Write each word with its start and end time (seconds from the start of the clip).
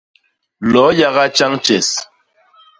Loo 0.71 0.89
yaga 0.99 1.23
tjañtjes. 1.35 1.89